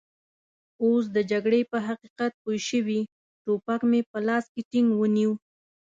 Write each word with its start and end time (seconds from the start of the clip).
اوس 0.83 1.05
د 1.15 1.17
جګړې 1.31 1.61
په 1.71 1.77
حقیقت 1.87 2.31
پوه 2.41 2.55
شوي، 2.69 3.01
ټوپک 3.43 3.81
مې 3.89 4.01
په 4.11 4.17
لاس 4.27 4.45
کې 4.53 4.61
ټینګ 4.71 4.89
ونیو. 4.95 5.31